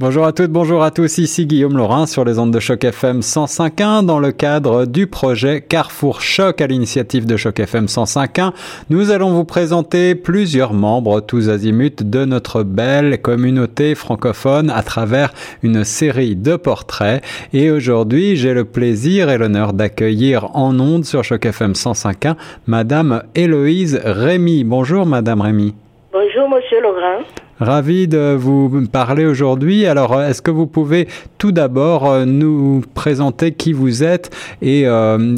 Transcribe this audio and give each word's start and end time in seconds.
Bonjour 0.00 0.24
à 0.24 0.32
toutes, 0.32 0.50
bonjour 0.50 0.82
à 0.82 0.90
tous, 0.90 1.18
ici 1.18 1.44
Guillaume 1.44 1.76
Laurin 1.76 2.06
sur 2.06 2.24
les 2.24 2.38
ondes 2.38 2.54
de 2.54 2.58
choc 2.58 2.84
FM 2.84 3.20
105.1 3.20 4.06
dans 4.06 4.18
le 4.18 4.32
cadre 4.32 4.86
du 4.86 5.06
projet 5.06 5.60
Carrefour 5.60 6.22
Choc 6.22 6.62
à 6.62 6.66
l'initiative 6.66 7.26
de 7.26 7.36
choc 7.36 7.60
FM 7.60 7.84
105.1. 7.84 8.54
Nous 8.88 9.10
allons 9.10 9.32
vous 9.32 9.44
présenter 9.44 10.14
plusieurs 10.14 10.72
membres 10.72 11.20
tous 11.20 11.50
azimuts 11.50 12.02
de 12.02 12.24
notre 12.24 12.62
belle 12.62 13.20
communauté 13.20 13.94
francophone 13.94 14.70
à 14.70 14.82
travers 14.82 15.34
une 15.62 15.84
série 15.84 16.34
de 16.34 16.56
portraits 16.56 17.22
et 17.52 17.70
aujourd'hui 17.70 18.36
j'ai 18.36 18.54
le 18.54 18.64
plaisir 18.64 19.28
et 19.28 19.36
l'honneur 19.36 19.74
d'accueillir 19.74 20.56
en 20.56 20.80
ondes 20.80 21.04
sur 21.04 21.24
choc 21.24 21.44
FM 21.44 21.72
105.1 21.72 22.36
Madame 22.66 23.22
Héloïse 23.34 24.00
Rémy. 24.02 24.64
Bonjour 24.64 25.04
Madame 25.04 25.42
Rémy. 25.42 25.74
Bonjour 26.10 26.48
Monsieur 26.48 26.80
Laurin. 26.80 27.18
Ravi 27.60 28.08
de 28.08 28.34
vous 28.34 28.88
parler 28.90 29.26
aujourd'hui. 29.26 29.86
Alors, 29.86 30.18
est-ce 30.22 30.40
que 30.40 30.50
vous 30.50 30.66
pouvez 30.66 31.08
tout 31.36 31.52
d'abord 31.52 32.10
euh, 32.10 32.24
nous 32.24 32.82
présenter 32.94 33.52
qui 33.52 33.74
vous 33.74 34.02
êtes 34.02 34.30
et 34.62 34.86
euh, 34.86 35.34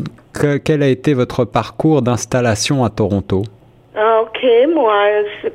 quel 0.64 0.84
a 0.84 0.88
été 0.88 1.14
votre 1.14 1.44
parcours 1.44 2.00
d'installation 2.00 2.84
à 2.84 2.90
Toronto? 2.90 3.42
Ah, 3.96 4.22
ok, 4.22 4.46
moi, 4.72 4.94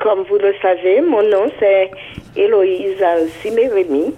comme 0.04 0.26
vous 0.30 0.38
le 0.38 0.54
savez, 0.62 1.00
mon 1.00 1.24
nom 1.24 1.50
c'est 1.58 1.90
Héloïse 2.36 3.02
Simérémy. 3.42 4.14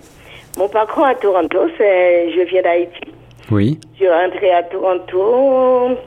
Mon 0.58 0.68
parcours 0.70 1.06
à 1.06 1.14
Toronto, 1.14 1.60
c'est 1.78 2.32
je 2.32 2.42
viens 2.50 2.64
d'Haïti. 2.64 3.14
Oui. 3.52 3.80
Je 3.94 3.98
suis 3.98 4.10
rentrée 4.10 4.52
à 4.52 4.64
Toronto 4.64 5.98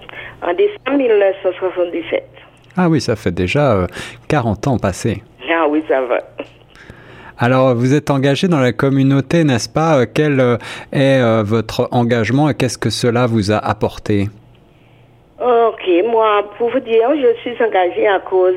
en 0.42 0.54
décembre 0.54 0.98
1977. 0.98 2.24
Ah 2.76 2.88
oui, 2.88 3.00
ça 3.00 3.16
fait 3.16 3.30
déjà 3.30 3.86
40 4.28 4.66
euh, 4.66 4.70
ans 4.70 4.78
passés. 4.78 5.22
Ah 5.52 5.66
oui, 5.68 5.82
ça 5.86 6.00
va. 6.02 6.20
Alors, 7.38 7.74
vous 7.74 7.94
êtes 7.94 8.10
engagé 8.10 8.46
dans 8.46 8.60
la 8.60 8.72
communauté, 8.72 9.42
n'est-ce 9.42 9.68
pas? 9.68 10.00
Euh, 10.00 10.06
quel 10.12 10.38
euh, 10.38 10.56
est 10.92 11.20
euh, 11.20 11.42
votre 11.42 11.88
engagement 11.90 12.48
et 12.48 12.54
qu'est-ce 12.54 12.78
que 12.78 12.90
cela 12.90 13.26
vous 13.26 13.50
a 13.50 13.56
apporté? 13.56 14.28
Ok, 15.40 15.82
moi, 16.08 16.48
pour 16.56 16.70
vous 16.70 16.78
dire, 16.80 17.08
je 17.16 17.40
suis 17.40 17.60
engagée 17.64 18.06
à 18.06 18.20
cause, 18.20 18.54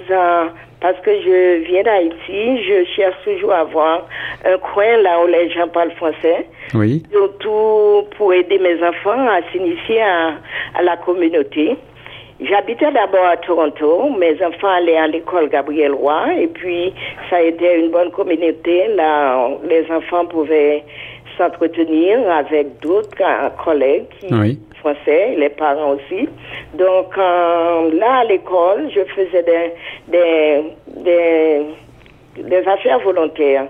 parce 0.79 0.99
que 1.03 1.09
je 1.09 1.65
viens 1.65 1.81
d'Haïti, 1.81 2.63
je 2.63 2.85
cherche 2.95 3.15
toujours 3.23 3.53
à 3.53 3.61
avoir 3.61 4.07
un 4.45 4.57
coin 4.59 4.97
là 5.01 5.19
où 5.23 5.27
les 5.27 5.49
gens 5.49 5.67
parlent 5.67 5.93
français. 5.93 6.45
Oui. 6.75 7.01
Surtout 7.11 8.07
pour 8.15 8.33
aider 8.33 8.59
mes 8.59 8.77
enfants 8.87 9.27
à 9.27 9.39
s'initier 9.51 10.03
à, 10.03 10.33
à 10.77 10.83
la 10.83 10.97
communauté. 10.97 11.75
J'habitais 12.41 12.91
d'abord 12.91 13.25
à 13.25 13.37
Toronto. 13.37 14.09
Mes 14.17 14.33
enfants 14.43 14.67
allaient 14.77 14.97
à 14.97 15.07
l'école 15.07 15.47
Gabriel 15.49 15.93
Roy 15.93 16.33
et 16.41 16.47
puis 16.47 16.93
ça 17.29 17.37
a 17.37 17.41
été 17.41 17.79
une 17.79 17.91
bonne 17.91 18.11
communauté. 18.11 18.87
Là, 18.95 19.49
les 19.69 19.85
enfants 19.89 20.25
pouvaient 20.25 20.83
s'entretenir 21.37 22.29
avec 22.31 22.79
d'autres 22.81 23.09
collègues 23.63 24.05
qui, 24.19 24.33
Oui. 24.33 24.59
français, 24.79 25.35
les 25.37 25.49
parents 25.49 25.91
aussi. 25.95 26.27
Donc 26.77 27.17
euh, 27.17 27.91
là, 27.97 28.19
à 28.19 28.23
l'école, 28.25 28.89
je 28.93 29.01
faisais 29.15 29.43
des, 29.43 29.71
des, 30.07 30.63
des, 31.03 32.43
des 32.43 32.67
affaires 32.67 32.99
volontaires 32.99 33.67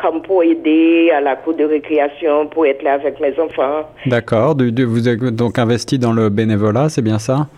comme 0.00 0.22
pour 0.22 0.44
aider 0.44 1.10
à 1.12 1.20
la 1.20 1.34
cour 1.34 1.54
de 1.54 1.64
récréation, 1.64 2.46
pour 2.46 2.66
être 2.66 2.82
là 2.84 2.92
avec 2.94 3.18
mes 3.18 3.32
enfants. 3.40 3.82
D'accord. 4.06 4.54
Vous 4.56 5.08
êtes 5.08 5.18
donc 5.34 5.58
investi 5.58 5.98
dans 5.98 6.12
le 6.12 6.28
bénévolat, 6.28 6.88
c'est 6.88 7.02
bien 7.02 7.18
ça? 7.18 7.48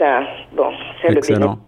Ça. 0.00 0.22
Bon, 0.56 0.70
c'est 1.02 1.12
le 1.12 1.18
Excellent. 1.18 1.38
bénévolat. 1.38 1.58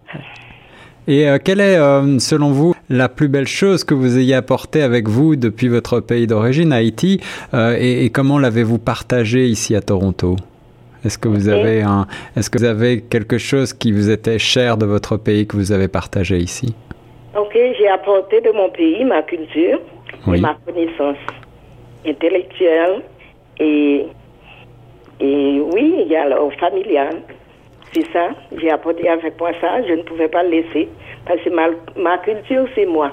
Et 1.07 1.29
euh, 1.29 1.37
quelle 1.43 1.59
est, 1.59 1.77
euh, 1.77 2.17
selon 2.17 2.49
vous, 2.51 2.73
la 2.89 3.09
plus 3.09 3.27
belle 3.27 3.47
chose 3.47 3.83
que 3.83 3.93
vous 3.93 4.17
ayez 4.17 4.33
apportée 4.35 4.81
avec 4.81 5.07
vous 5.07 5.35
depuis 5.35 5.67
votre 5.67 5.99
pays 5.99 6.27
d'origine, 6.27 6.71
Haïti, 6.73 7.19
euh, 7.53 7.75
et, 7.77 8.05
et 8.05 8.09
comment 8.09 8.39
l'avez-vous 8.39 8.79
partagé 8.79 9.45
ici 9.45 9.75
à 9.75 9.81
Toronto? 9.81 10.35
Est-ce 11.05 11.17
que 11.17 11.27
vous 11.27 11.49
avez 11.49 11.81
un, 11.81 12.07
est-ce 12.35 12.49
que 12.49 12.57
vous 12.57 12.63
avez 12.63 13.01
quelque 13.01 13.37
chose 13.37 13.73
qui 13.73 13.91
vous 13.91 14.09
était 14.09 14.39
cher 14.39 14.77
de 14.77 14.85
votre 14.85 15.17
pays 15.17 15.45
que 15.45 15.57
vous 15.57 15.71
avez 15.73 15.89
partagé 15.89 16.37
ici? 16.37 16.73
Ok, 17.37 17.53
j'ai 17.77 17.89
apporté 17.89 18.41
de 18.41 18.51
mon 18.51 18.69
pays 18.69 19.03
ma 19.03 19.21
culture 19.23 19.79
Oui. 20.25 20.37
et 20.37 20.41
ma 20.41 20.55
connaissance 20.65 21.17
intellectuelle 22.07 23.01
et, 23.59 24.05
et 25.19 25.61
oui, 25.73 25.93
il 26.05 26.07
y 26.09 26.15
a 26.15 26.29
le 26.29 26.35
familial. 26.57 27.17
C'est 27.93 28.05
ça, 28.11 28.29
j'ai 28.57 28.71
apporté 28.71 29.07
avec 29.07 29.39
moi 29.39 29.51
ça, 29.61 29.81
je 29.87 29.93
ne 29.93 30.01
pouvais 30.01 30.27
pas 30.27 30.41
le 30.43 30.49
laisser 30.49 30.89
parce 31.27 31.39
que 31.41 31.49
ma, 31.49 31.67
ma 31.95 32.17
culture, 32.17 32.65
c'est 32.75 32.85
moi. 32.85 33.11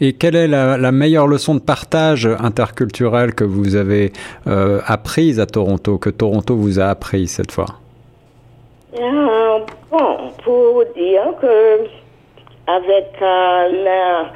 Et 0.00 0.12
quelle 0.14 0.36
est 0.36 0.48
la, 0.48 0.76
la 0.76 0.92
meilleure 0.92 1.26
leçon 1.26 1.54
de 1.54 1.60
partage 1.60 2.26
interculturel 2.26 3.34
que 3.34 3.44
vous 3.44 3.76
avez 3.76 4.12
euh, 4.46 4.80
apprise 4.86 5.38
à 5.40 5.46
Toronto, 5.46 5.98
que 5.98 6.10
Toronto 6.10 6.56
vous 6.56 6.80
a 6.80 6.86
appris 6.86 7.26
cette 7.28 7.52
fois? 7.52 7.66
Ah, 9.00 9.58
bon, 9.90 10.16
pour 10.42 10.84
dire 10.96 11.34
que 11.40 11.84
avec 12.66 13.10
euh, 13.22 13.84
la 13.84 14.26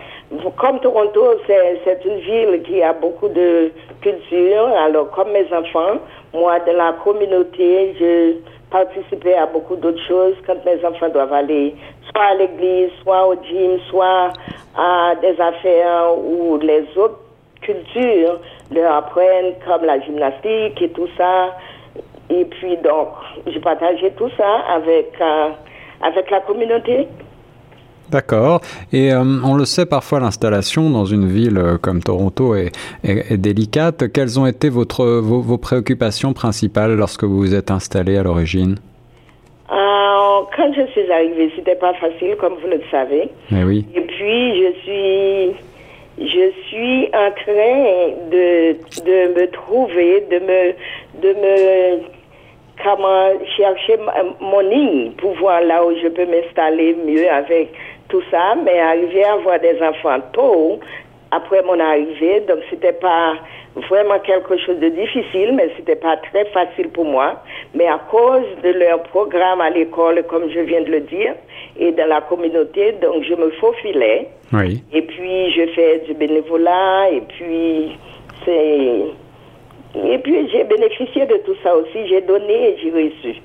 comme 0.57 0.81
Toronto, 0.81 1.23
c'est 1.47 1.81
c'est 1.85 2.05
une 2.05 2.19
ville 2.21 2.63
qui 2.63 2.83
a 2.83 2.93
beaucoup 2.93 3.29
de 3.29 3.71
culture. 4.01 4.67
Alors, 4.85 5.11
comme 5.11 5.31
mes 5.33 5.47
enfants, 5.53 6.01
moi, 6.33 6.59
de 6.61 6.73
la 6.73 6.95
communauté, 7.05 7.95
je 8.01 8.35
participais 8.73 9.35
à 9.35 9.47
beaucoup 9.47 9.77
d'autres 9.77 10.03
choses 10.09 10.35
quand 10.47 10.65
mes 10.65 10.85
enfants 10.85 11.11
doivent 11.11 11.33
aller 11.33 11.77
soit 12.11 12.25
à 12.25 12.35
l'église, 12.35 12.91
soit 13.03 13.29
au 13.29 13.35
gym, 13.35 13.79
soit 13.91 14.33
à 14.77 15.15
des 15.21 15.41
affaires 15.41 16.19
où 16.19 16.59
les 16.59 16.85
autres 16.97 17.21
cultures 17.61 18.41
leur 18.73 18.93
apprennent, 18.97 19.55
comme 19.67 19.85
la 19.85 20.01
gymnastique 20.01 20.81
et 20.81 20.91
tout 20.91 21.09
ça. 21.17 21.57
Et 22.31 22.45
puis, 22.47 22.77
donc, 22.79 23.09
j'ai 23.47 23.61
partagé 23.61 24.11
tout 24.13 24.31
ça 24.37 24.61
avec, 24.75 25.13
euh, 25.21 25.51
avec 26.03 26.31
la 26.31 26.41
communauté. 26.41 27.07
D'accord. 28.13 28.61
Et 28.93 29.13
euh, 29.13 29.23
on 29.43 29.55
le 29.55 29.65
sait 29.65 29.87
parfois, 29.87 30.21
l'installation 30.21 30.91
dans 30.91 31.07
une 31.07 31.27
ville 31.27 31.57
euh, 31.59 31.79
comme 31.79 32.03
Toronto 32.03 32.55
est, 32.55 32.71
est- 33.05 33.33
est 33.33 33.37
délicate. 33.39 34.13
Quelles 34.13 34.39
ont 34.39 34.47
été 34.47 34.69
votre, 34.69 35.05
vos, 35.05 35.41
vos 35.41 35.59
préoccupations 35.59 36.33
principales 36.35 36.95
lorsque 36.95 37.25
vous 37.25 37.39
vous 37.39 37.55
êtes 37.55 37.71
installé 37.71 38.19
à 38.19 38.23
l'origine? 38.23 38.77
Euh, 39.71 40.41
quand 40.57 40.71
je 40.77 40.87
suis 40.93 41.11
arrivée, 41.11 41.51
c'était 41.57 41.77
pas 41.77 41.95
facile, 41.95 42.37
comme 42.39 42.55
vous 42.63 42.69
le 42.69 42.81
savez. 42.91 43.29
Eh 43.51 43.65
oui. 43.65 43.87
Et 43.95 44.03
puis, 44.03 44.63
je 44.63 44.73
suis, 44.83 45.57
je 46.19 46.51
suis 46.69 47.07
en 47.15 47.31
train 47.31 48.11
de, 48.31 48.73
de 49.07 49.41
me 49.41 49.51
trouver, 49.51 50.25
de 50.31 50.39
me, 50.39 50.73
de 51.23 51.29
me, 51.41 52.03
comment 52.85 53.29
chercher 53.57 53.97
mon 54.41 54.61
ligne 54.61 55.13
pour 55.13 55.33
voir 55.37 55.61
là 55.63 55.85
où 55.85 55.93
je 56.03 56.09
peux 56.09 56.27
m'installer 56.27 56.97
mieux 57.07 57.31
avec 57.31 57.73
tout 58.13 58.23
ça. 58.31 58.55
Mais 58.65 58.79
arriver 58.79 59.25
à 59.25 59.33
avoir 59.33 59.59
des 59.59 59.77
enfants 59.83 60.21
tôt, 60.33 60.79
après 61.33 61.63
mon 61.63 61.81
arrivée, 61.81 62.41
donc 62.47 62.59
c'était 62.71 62.93
pas 62.93 63.35
vraiment 63.89 64.19
quelque 64.19 64.55
chose 64.59 64.79
de 64.79 64.91
difficile, 64.91 65.55
mais 65.55 65.71
c'était 65.77 65.97
pas 65.97 66.19
très 66.19 66.45
facile 66.47 66.91
pour 66.91 67.07
moi. 67.07 67.43
Mais 67.75 67.87
à 67.87 67.99
cause 68.11 68.45
de 68.63 68.69
leur 68.69 69.03
programme 69.05 69.63
à 69.63 69.71
l'école, 69.71 70.23
comme 70.25 70.51
je 70.51 70.61
viens 70.61 70.83
de 70.83 70.91
le 70.91 71.01
dire, 71.01 71.35
et 71.79 71.91
dans 71.93 72.07
la 72.07 72.21
communauté, 72.21 72.93
donc 73.01 73.25
je 73.25 73.35
me 73.35 73.51
faufilais. 73.53 74.29
Oui. 74.53 74.83
Et 74.93 75.03
puis, 75.03 75.51
je 75.53 75.67
fais 75.75 76.01
du 76.07 76.13
bénévolat, 76.15 77.09
et 77.11 77.23
puis, 77.23 77.97
c'est... 78.45 79.07
Et 79.95 80.19
puis, 80.19 80.49
j'ai 80.51 80.65
bénéficié 80.65 81.27
de 81.27 81.37
tout 81.45 81.57
ça 81.63 81.77
aussi. 81.77 82.07
J'ai 82.09 82.23
donné 82.23 82.71
et 82.71 82.77
j'ai 82.83 82.91
reçu. 82.91 83.41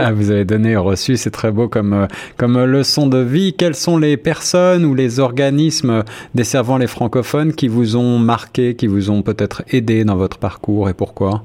Ah, 0.00 0.12
vous 0.12 0.30
avez 0.30 0.44
donné 0.44 0.70
et 0.72 0.76
reçu, 0.76 1.16
c'est 1.16 1.30
très 1.30 1.50
beau 1.50 1.68
comme, 1.68 1.92
euh, 1.92 2.06
comme 2.36 2.56
euh, 2.56 2.66
leçon 2.66 3.06
de 3.08 3.18
vie. 3.18 3.54
Quelles 3.54 3.74
sont 3.74 3.98
les 3.98 4.16
personnes 4.16 4.84
ou 4.84 4.94
les 4.94 5.18
organismes 5.20 6.04
desservant 6.34 6.78
les 6.78 6.86
francophones 6.86 7.52
qui 7.52 7.66
vous 7.68 7.96
ont 7.96 8.18
marqué, 8.18 8.74
qui 8.76 8.86
vous 8.86 9.10
ont 9.10 9.22
peut-être 9.22 9.62
aidé 9.72 10.04
dans 10.04 10.16
votre 10.16 10.38
parcours 10.38 10.88
et 10.88 10.94
pourquoi? 10.94 11.42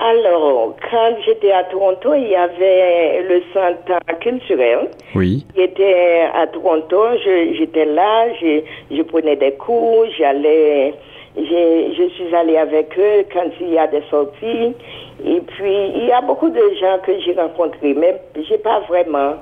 Alors, 0.00 0.76
quand 0.90 1.16
j'étais 1.26 1.50
à 1.50 1.64
Toronto, 1.64 2.14
il 2.14 2.28
y 2.28 2.36
avait 2.36 3.22
le 3.28 3.42
centre 3.52 3.98
culturel 4.20 4.88
Oui. 5.16 5.44
qui 5.54 5.60
était 5.62 6.20
à 6.34 6.46
Toronto. 6.46 7.02
J'étais 7.58 7.84
là, 7.84 8.26
je, 8.40 8.60
je 8.96 9.02
prenais 9.02 9.34
des 9.34 9.52
cours, 9.54 10.04
j'allais, 10.16 10.94
je 11.44 12.08
suis 12.14 12.34
allée 12.34 12.56
avec 12.56 12.98
eux 12.98 13.24
quand 13.32 13.48
il 13.60 13.70
y 13.70 13.78
a 13.78 13.86
des 13.86 14.02
sorties. 14.10 14.74
Et 15.24 15.40
puis, 15.40 15.90
il 15.96 16.06
y 16.06 16.12
a 16.12 16.20
beaucoup 16.20 16.48
de 16.48 16.62
gens 16.80 16.98
que 17.04 17.12
j'ai 17.20 17.34
rencontrés, 17.34 17.94
mais 17.94 18.20
j'ai 18.48 18.58
pas 18.58 18.80
vraiment 18.88 19.34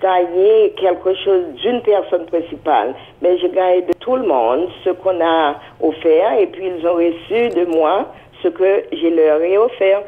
gagné 0.00 0.72
quelque 0.78 1.14
chose 1.24 1.44
d'une 1.62 1.80
personne 1.82 2.26
principale, 2.26 2.94
mais 3.22 3.38
j'ai 3.38 3.50
gagné 3.50 3.82
de 3.82 3.92
tout 4.00 4.16
le 4.16 4.26
monde 4.26 4.68
ce 4.84 4.90
qu'on 4.90 5.20
a 5.20 5.56
offert 5.82 6.38
et 6.38 6.46
puis 6.46 6.66
ils 6.66 6.86
ont 6.86 6.94
reçu 6.94 7.48
de 7.50 7.66
moi 7.76 8.06
ce 8.42 8.48
que 8.48 8.84
je 8.92 9.08
leur 9.08 9.40
ai 9.42 9.58
offert. 9.58 10.02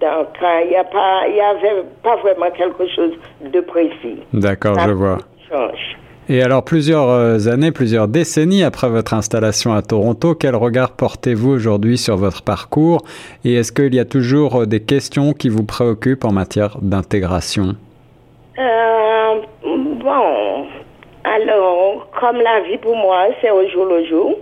Donc, 0.00 0.28
il 0.40 0.68
n'y 0.68 0.76
avait 1.40 1.82
pas 2.02 2.16
vraiment 2.16 2.50
quelque 2.50 2.86
chose 2.88 3.12
de 3.40 3.60
précis. 3.60 4.20
D'accord, 4.32 4.78
je 4.86 4.92
vois. 4.92 5.18
change. 5.50 5.96
Et 6.32 6.44
alors, 6.44 6.64
plusieurs 6.64 7.08
euh, 7.08 7.48
années, 7.48 7.72
plusieurs 7.72 8.06
décennies 8.06 8.62
après 8.62 8.88
votre 8.88 9.14
installation 9.14 9.72
à 9.72 9.82
Toronto, 9.82 10.36
quel 10.36 10.54
regard 10.54 10.92
portez-vous 10.92 11.50
aujourd'hui 11.50 11.98
sur 11.98 12.16
votre 12.16 12.42
parcours? 12.42 13.02
Et 13.44 13.54
est-ce 13.54 13.72
qu'il 13.72 13.92
y 13.96 13.98
a 13.98 14.04
toujours 14.04 14.60
euh, 14.60 14.64
des 14.64 14.78
questions 14.78 15.32
qui 15.32 15.48
vous 15.48 15.64
préoccupent 15.64 16.24
en 16.24 16.30
matière 16.30 16.78
d'intégration? 16.80 17.74
Euh, 18.60 19.40
Bon, 19.64 20.66
alors, 21.24 22.06
comme 22.20 22.36
la 22.36 22.60
vie 22.60 22.78
pour 22.78 22.94
moi, 22.94 23.26
c'est 23.40 23.50
au 23.50 23.68
jour 23.68 23.86
le 23.86 24.04
jour. 24.06 24.38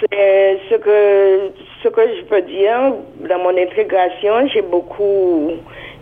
C'est 0.00 0.58
ce 0.70 0.74
que, 0.76 1.50
ce 1.82 1.88
que 1.88 2.00
je 2.16 2.24
peux 2.24 2.42
dire 2.42 2.94
dans 3.28 3.38
mon 3.40 3.50
intégration, 3.50 4.48
j'ai 4.54 4.62
beaucoup 4.62 5.52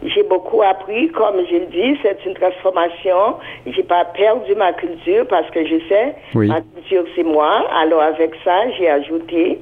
j'ai 0.05 0.23
beaucoup 0.23 0.63
appris, 0.63 1.09
comme 1.09 1.37
je 1.51 1.57
le 1.57 1.67
dis, 1.67 1.99
c'est 2.03 2.19
une 2.27 2.35
transformation. 2.35 3.37
J'ai 3.67 3.83
pas 3.83 4.05
perdu 4.05 4.55
ma 4.55 4.73
culture 4.73 5.27
parce 5.29 5.51
que 5.51 5.67
je 5.67 5.77
sais, 5.89 6.15
ma 6.35 6.61
culture 6.61 7.05
c'est 7.15 7.25
moi. 7.25 7.65
Alors 7.75 8.03
avec 8.03 8.33
ça, 8.45 8.71
j'ai 8.79 8.89
ajouté. 8.89 9.59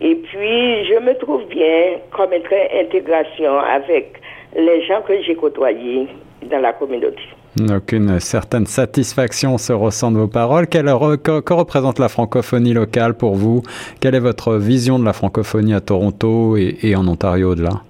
Et 0.00 0.16
puis, 0.16 0.84
je 0.86 0.98
me 0.98 1.16
trouve 1.18 1.44
bien 1.46 1.98
comme 2.10 2.30
intégration 2.32 3.58
avec 3.60 4.20
les 4.56 4.84
gens 4.86 5.02
que 5.02 5.20
j'ai 5.22 5.36
côtoyés 5.36 6.08
dans 6.50 6.58
la 6.58 6.72
communauté. 6.72 7.22
Donc 7.56 7.92
une 7.92 8.18
certaine 8.18 8.66
satisfaction 8.66 9.58
se 9.58 9.72
ressent 9.72 10.10
de 10.10 10.18
vos 10.18 10.26
paroles. 10.26 10.66
Quelle, 10.66 10.86
que, 10.86 11.52
représente 11.52 12.00
la 12.00 12.08
francophonie 12.08 12.72
locale 12.72 13.14
pour 13.14 13.36
vous? 13.36 13.62
Quelle 14.00 14.16
est 14.16 14.20
votre 14.20 14.56
vision 14.56 14.98
de 14.98 15.04
la 15.04 15.12
francophonie 15.12 15.74
à 15.74 15.80
Toronto 15.80 16.56
et, 16.56 16.76
et 16.82 16.96
en 16.96 17.06
Ontario 17.06 17.52
au-delà? 17.52 17.82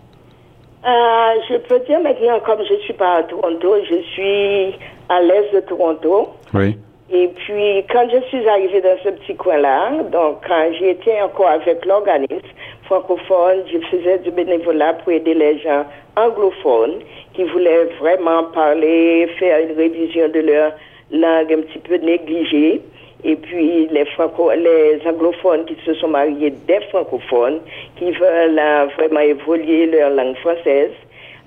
Euh, 0.86 1.40
je 1.48 1.56
peux 1.56 1.78
dire 1.80 2.00
maintenant, 2.00 2.40
comme 2.40 2.64
je 2.68 2.74
suis 2.84 2.92
pas 2.92 3.16
à 3.16 3.22
Toronto, 3.22 3.76
je 3.88 4.02
suis 4.12 4.74
à 5.08 5.22
l'est 5.22 5.54
de 5.54 5.60
Toronto. 5.60 6.28
Oui. 6.52 6.76
Et 7.10 7.28
puis, 7.28 7.84
quand 7.90 8.08
je 8.12 8.20
suis 8.28 8.48
arrivée 8.48 8.80
dans 8.80 8.96
ce 9.04 9.10
petit 9.10 9.36
coin-là, 9.36 10.02
donc 10.10 10.38
quand 10.46 10.70
j'étais 10.78 11.20
encore 11.22 11.48
avec 11.48 11.84
l'organisme 11.84 12.48
francophone, 12.84 13.62
je 13.72 13.78
faisais 13.78 14.18
du 14.18 14.30
bénévolat 14.30 14.94
pour 14.94 15.12
aider 15.12 15.34
les 15.34 15.58
gens 15.58 15.84
anglophones 16.16 17.00
qui 17.34 17.44
voulaient 17.44 17.84
vraiment 18.00 18.44
parler, 18.44 19.28
faire 19.38 19.60
une 19.60 19.76
révision 19.76 20.28
de 20.28 20.40
leur 20.40 20.72
langue 21.10 21.52
un 21.52 21.62
petit 21.62 21.78
peu 21.78 21.96
négligée 21.96 22.80
et 23.24 23.36
puis 23.36 23.88
les 23.88 25.00
anglophones 25.06 25.64
qui 25.64 25.76
se 25.84 25.94
sont 25.94 26.08
mariés 26.08 26.50
des 26.50 26.80
francophones 26.90 27.60
qui 27.96 28.10
veulent 28.12 28.58
euh, 28.58 28.86
vraiment 28.96 29.20
évoluer 29.20 29.86
leur 29.86 30.10
langue 30.10 30.36
française. 30.36 30.92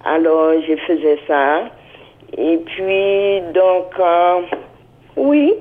Alors 0.04 0.54
je 0.68 0.76
faisais 0.76 1.20
ça. 1.28 1.66
Et 2.36 2.58
puis 2.58 3.42
donc 3.54 3.94
euh, 4.00 4.42
oui, 5.16 5.54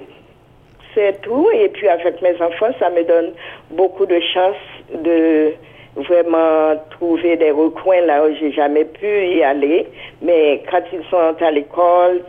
c'est 0.94 1.20
tout. 1.20 1.48
Et 1.54 1.68
puis 1.68 1.86
avec 1.88 2.22
mes 2.22 2.34
enfants, 2.40 2.72
ça 2.78 2.88
me 2.88 3.04
donne 3.04 3.32
beaucoup 3.72 4.06
de 4.06 4.18
chance 4.32 4.56
de 4.94 5.52
vraiment 5.96 6.76
trouver 6.90 7.36
des 7.36 7.50
recoins 7.50 8.00
là 8.00 8.24
où 8.24 8.34
j'ai 8.40 8.52
jamais 8.52 8.84
pu 8.84 9.06
y 9.06 9.42
aller. 9.42 9.86
Mais 10.22 10.62
quand 10.70 10.82
ils 10.92 11.04
sont 11.10 11.36
à 11.44 11.50
l'école, 11.50 12.22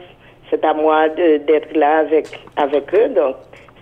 c'est 0.49 0.63
à 0.63 0.73
moi 0.73 1.09
d'être 1.09 1.75
là 1.75 1.99
avec, 1.99 2.27
avec 2.55 2.93
eux. 2.93 3.09
Donc, 3.09 3.35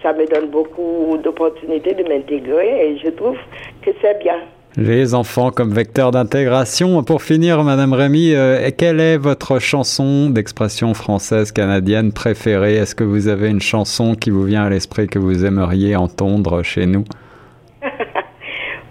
ça 0.06 0.14
me 0.14 0.28
donne 0.28 0.52
beaucoup 0.52 1.18
d'opportunités 1.24 1.96
de 1.96 2.04
m'intégrer 2.04 2.90
et 2.90 2.98
je 3.04 3.10
trouve 3.10 3.38
que 3.82 3.90
c'est 4.02 4.20
bien. 4.20 4.38
Les 4.78 5.16
enfants 5.16 5.50
comme 5.50 5.74
vecteur 5.74 6.12
d'intégration. 6.12 7.02
Pour 7.04 7.24
finir, 7.24 7.64
Madame 7.64 7.94
Rémy, 7.94 8.36
euh, 8.36 8.70
quelle 8.78 9.00
est 9.00 9.18
votre 9.18 9.58
chanson 9.58 10.30
d'expression 10.30 10.94
française 10.94 11.52
canadienne 11.52 12.12
préférée? 12.12 12.76
Est-ce 12.76 12.94
que 12.94 13.04
vous 13.04 13.28
avez 13.30 13.50
une 13.50 13.62
chanson 13.62 14.14
qui 14.14 14.30
vous 14.30 14.44
vient 14.44 14.66
à 14.66 14.70
l'esprit 14.70 15.08
que 15.08 15.18
vous 15.18 15.44
aimeriez 15.44 15.96
entendre 15.96 16.62
chez 16.62 16.86
nous? 16.86 17.04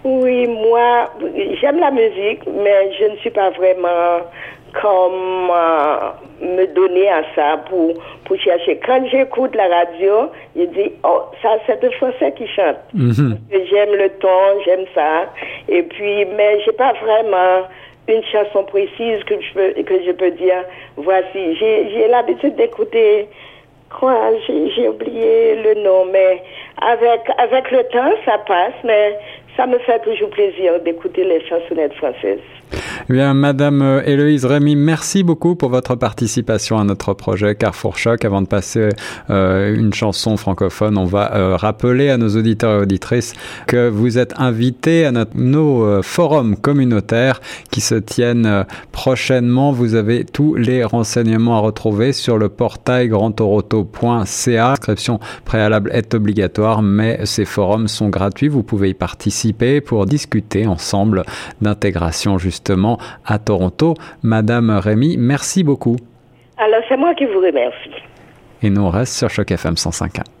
Oui, 0.07 0.45
moi, 0.47 1.09
j'aime 1.59 1.79
la 1.79 1.89
musique, 1.89 2.41
mais 2.45 2.91
je 2.99 3.11
ne 3.11 3.15
suis 3.17 3.31
pas 3.31 3.49
vraiment 3.49 4.21
comme 4.81 5.49
euh, 5.51 6.11
me 6.41 6.65
donner 6.73 7.09
à 7.09 7.23
ça 7.35 7.57
pour, 7.69 7.93
pour 8.25 8.37
chercher. 8.37 8.79
Quand 8.85 9.05
j'écoute 9.09 9.55
la 9.55 9.67
radio, 9.67 10.29
je 10.55 10.63
dis, 10.63 10.91
oh, 11.03 11.21
ça, 11.41 11.57
c'est 11.65 11.81
le 11.81 11.91
français 11.91 12.33
qui 12.37 12.47
chante. 12.47 12.77
Mhm. 12.93 13.37
J'aime 13.51 13.93
le 13.95 14.09
ton, 14.19 14.61
j'aime 14.65 14.85
ça. 14.93 15.25
Et 15.69 15.83
puis, 15.83 16.25
mais 16.35 16.59
j'ai 16.65 16.73
pas 16.73 16.93
vraiment 16.93 17.67
une 18.07 18.23
chanson 18.23 18.63
précise 18.63 19.23
que 19.23 19.35
je 19.41 19.53
peux, 19.53 19.83
que 19.83 20.03
je 20.05 20.11
peux 20.11 20.31
dire, 20.31 20.63
voici. 20.97 21.55
J'ai 21.55 22.07
l'habitude 22.07 22.55
d'écouter, 22.55 23.27
quoi, 23.89 24.31
j'ai 24.47 24.87
oublié 24.87 25.55
le 25.63 25.81
nom, 25.83 26.05
mais 26.11 26.43
avec, 26.81 27.21
avec 27.37 27.71
le 27.71 27.83
temps, 27.85 28.13
ça 28.25 28.37
passe, 28.39 28.73
mais 28.83 29.17
ça 29.57 29.65
me 29.65 29.77
fait 29.79 29.99
toujours 29.99 30.29
plaisir 30.29 30.79
d'écouter 30.81 31.23
les 31.23 31.41
chansonnettes 31.47 31.93
françaises. 31.95 32.39
Eh 33.07 33.33
Madame 33.33 33.83
euh, 33.83 34.01
Héloïse 34.03 34.45
Rémy, 34.45 34.75
merci 34.75 35.21
beaucoup 35.21 35.55
pour 35.55 35.69
votre 35.69 35.93
participation 35.93 36.79
à 36.79 36.83
notre 36.83 37.13
projet 37.13 37.53
Carrefour 37.53 37.99
Choc. 37.99 38.25
Avant 38.25 38.41
de 38.41 38.47
passer 38.47 38.89
euh, 39.29 39.75
une 39.75 39.93
chanson 39.93 40.37
francophone, 40.37 40.97
on 40.97 41.05
va 41.05 41.35
euh, 41.35 41.55
rappeler 41.55 42.09
à 42.09 42.17
nos 42.17 42.29
auditeurs 42.29 42.79
et 42.79 42.81
auditrices 42.81 43.33
que 43.67 43.89
vous 43.89 44.17
êtes 44.17 44.33
invités 44.39 45.05
à 45.05 45.11
nos 45.35 46.01
forums 46.01 46.55
communautaires 46.55 47.41
qui 47.69 47.79
se 47.79 47.93
tiennent 47.93 48.65
prochainement. 48.91 49.71
Vous 49.71 49.93
avez 49.93 50.25
tous 50.25 50.55
les 50.55 50.83
renseignements 50.83 51.57
à 51.57 51.59
retrouver 51.59 52.11
sur 52.11 52.39
le 52.39 52.49
portail 52.49 53.09
grandtoroto.ca. 53.09 54.69
L'inscription 54.69 55.19
préalable 55.45 55.91
est 55.93 56.15
obligatoire, 56.15 56.81
mais 56.81 57.23
ces 57.25 57.45
forums 57.45 57.87
sont 57.87 58.09
gratuits. 58.09 58.47
Vous 58.47 58.63
pouvez 58.63 58.89
y 58.89 58.93
participer 58.95 59.79
pour 59.79 60.07
discuter 60.07 60.65
ensemble 60.65 61.23
d'intégration 61.61 62.39
justement 62.39 62.94
à 63.25 63.39
Toronto. 63.39 63.93
Madame 64.23 64.71
Rémy, 64.71 65.17
merci 65.17 65.63
beaucoup. 65.63 65.97
Alors, 66.57 66.81
c'est 66.87 66.97
moi 66.97 67.13
qui 67.15 67.25
vous 67.25 67.39
remercie. 67.39 68.01
Et 68.61 68.69
nous, 68.69 68.81
on 68.81 68.89
reste 68.89 69.13
sur 69.13 69.29
Choc 69.29 69.51
FM 69.51 69.75
105.1. 69.75 70.23